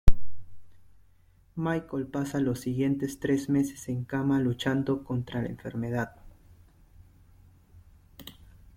Michael 1.53 2.07
pasa 2.07 2.39
los 2.39 2.59
siguientes 2.61 3.19
tres 3.19 3.49
meses 3.49 3.87
en 3.87 4.03
cama 4.03 4.39
luchando 4.39 5.03
contra 5.03 5.43
la 5.43 5.49
enfermedad. 5.49 6.15